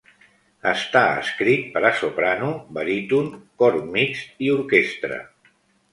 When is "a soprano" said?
1.91-2.49